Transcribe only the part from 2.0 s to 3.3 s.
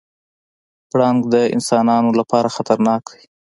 لپاره خطرناک دی.